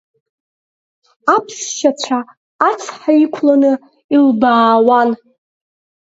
Аԥсшьацәа 1.35 2.19
ацҳа 2.69 3.11
иқәланы 3.23 3.73
илбаауан. 4.15 5.09